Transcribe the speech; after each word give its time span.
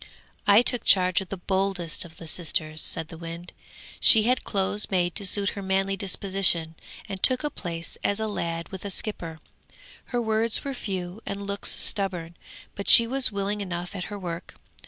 'I 0.47 0.63
took 0.63 0.83
charge 0.83 1.21
of 1.21 1.29
the 1.29 1.37
boldest 1.37 2.05
of 2.05 2.17
the 2.17 2.25
sisters,' 2.25 2.81
said 2.81 3.09
the 3.09 3.19
wind. 3.19 3.53
'She 3.99 4.23
had 4.23 4.43
clothes 4.43 4.89
made 4.89 5.13
to 5.13 5.27
suit 5.27 5.49
her 5.49 5.61
manly 5.61 5.95
disposition, 5.95 6.73
and 7.07 7.21
took 7.21 7.43
a 7.43 7.51
place 7.51 7.99
as 8.03 8.19
a 8.19 8.25
lad 8.27 8.69
with 8.69 8.83
a 8.83 8.89
skipper. 8.89 9.39
Her 10.05 10.19
words 10.19 10.63
were 10.63 10.73
few 10.73 11.21
and 11.23 11.45
looks 11.45 11.79
stubborn, 11.79 12.35
but 12.73 12.89
she 12.89 13.05
was 13.05 13.31
willing 13.31 13.61
enough 13.61 13.95
at 13.95 14.05
her 14.05 14.17
work. 14.17 14.55